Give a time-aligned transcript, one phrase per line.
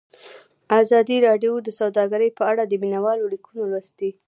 [0.81, 4.09] ازادي راډیو د سوداګري په اړه د مینه والو لیکونه لوستي.